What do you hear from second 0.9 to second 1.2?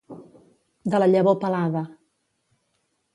De la